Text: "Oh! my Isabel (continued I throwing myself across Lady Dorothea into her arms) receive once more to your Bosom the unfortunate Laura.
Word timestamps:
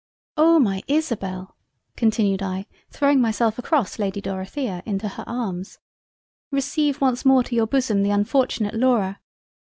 "Oh! 0.35 0.57
my 0.57 0.81
Isabel 0.87 1.55
(continued 1.95 2.41
I 2.41 2.65
throwing 2.89 3.21
myself 3.21 3.59
across 3.59 3.99
Lady 3.99 4.19
Dorothea 4.19 4.81
into 4.83 5.09
her 5.09 5.23
arms) 5.27 5.77
receive 6.49 7.01
once 7.01 7.23
more 7.23 7.43
to 7.43 7.53
your 7.53 7.67
Bosom 7.67 8.01
the 8.01 8.09
unfortunate 8.09 8.73
Laura. 8.73 9.19